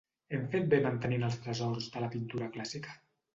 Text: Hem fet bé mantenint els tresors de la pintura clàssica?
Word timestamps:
Hem 0.35 0.45
fet 0.53 0.63
bé 0.71 0.79
mantenint 0.85 1.25
els 1.27 1.37
tresors 1.43 1.91
de 1.97 2.03
la 2.05 2.11
pintura 2.17 2.49
clàssica? 2.57 2.99